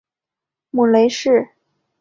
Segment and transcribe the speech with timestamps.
[0.71, 1.49] 母雷氏。